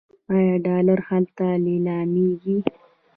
آیا 0.35 0.55
ډالر 0.65 0.99
هلته 1.09 1.45
لیلامیږي؟ 1.65 2.57